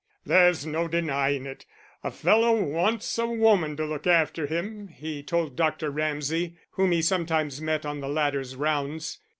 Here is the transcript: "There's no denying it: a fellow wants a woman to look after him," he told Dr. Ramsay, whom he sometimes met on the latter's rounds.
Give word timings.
"There's 0.25 0.65
no 0.65 0.87
denying 0.87 1.45
it: 1.45 1.67
a 2.03 2.09
fellow 2.09 2.53
wants 2.59 3.19
a 3.19 3.27
woman 3.27 3.75
to 3.77 3.85
look 3.85 4.07
after 4.07 4.47
him," 4.47 4.87
he 4.87 5.21
told 5.21 5.55
Dr. 5.55 5.91
Ramsay, 5.91 6.55
whom 6.71 6.91
he 6.91 7.03
sometimes 7.03 7.61
met 7.61 7.85
on 7.85 7.99
the 7.99 8.09
latter's 8.09 8.55
rounds. 8.55 9.19